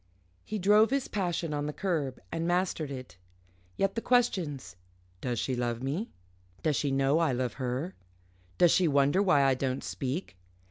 [0.43, 3.17] He drove his passion on the curb, and mastered it.
[3.77, 4.75] Yet the questions
[5.21, 6.09] Does she love me?
[6.63, 7.93] Does she know I love her?
[8.57, 10.37] Does she wonder why I don't speak?